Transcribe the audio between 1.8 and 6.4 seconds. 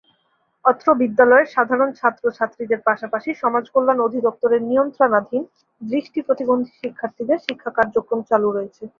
ছাত্র-ছাত্রীদের পাশাপাশি সমাজ কল্যাণ অধিদপ্তরের নিয়ন্ত্রণাধীন দৃষ্টি